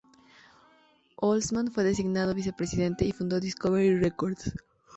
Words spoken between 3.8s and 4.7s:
Records.